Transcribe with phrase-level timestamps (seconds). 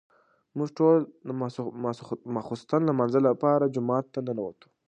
[0.57, 0.97] موږ ټول
[1.27, 1.29] د
[2.33, 4.67] ماسخوتن د لمانځه لپاره جومات ته ننوتو.